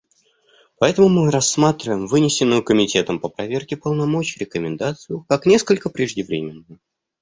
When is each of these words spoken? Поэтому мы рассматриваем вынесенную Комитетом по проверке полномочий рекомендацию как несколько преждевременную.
Поэтому 0.79 1.09
мы 1.09 1.29
рассматриваем 1.29 2.07
вынесенную 2.07 2.63
Комитетом 2.63 3.19
по 3.19 3.29
проверке 3.29 3.77
полномочий 3.77 4.39
рекомендацию 4.39 5.25
как 5.29 5.45
несколько 5.45 5.91
преждевременную. 5.91 6.79